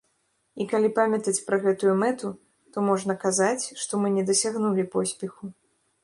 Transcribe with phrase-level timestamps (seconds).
[0.63, 2.31] І калі памятаць пра гэтую мэту,
[2.75, 5.43] то можна казаць, што мы не дасягнулі поспеху.